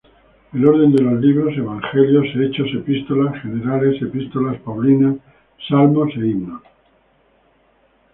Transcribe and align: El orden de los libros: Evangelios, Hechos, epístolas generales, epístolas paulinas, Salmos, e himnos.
El 0.51 0.65
orden 0.65 0.95
de 0.95 1.03
los 1.03 1.21
libros: 1.21 1.55
Evangelios, 1.55 2.25
Hechos, 2.35 2.65
epístolas 2.73 3.39
generales, 3.43 4.01
epístolas 4.01 4.59
paulinas, 4.61 5.17
Salmos, 5.69 6.09
e 6.15 6.19
himnos. 6.25 6.63